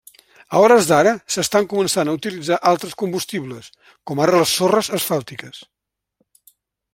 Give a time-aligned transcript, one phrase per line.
[0.53, 3.69] A hores d'ara, s'estan començant a utilitzar altres combustibles,
[4.11, 5.61] com ara les sorres asfàltiques.